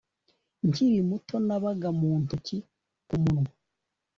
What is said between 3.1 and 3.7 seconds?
munwa